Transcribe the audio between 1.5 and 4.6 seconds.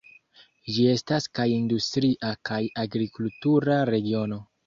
industria kaj agrikultura regiono.